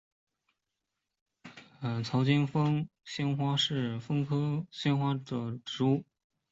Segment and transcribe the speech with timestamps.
[2.03, 6.03] 槽茎凤仙花是凤仙花科凤仙花属的植物。